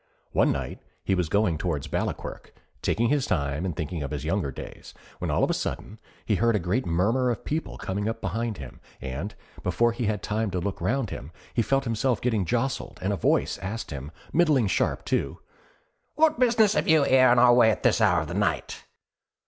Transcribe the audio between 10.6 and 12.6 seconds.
round him, he felt himself getting